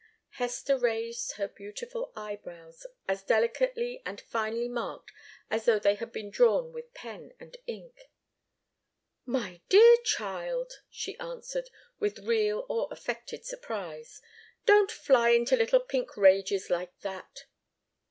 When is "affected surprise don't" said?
12.89-14.91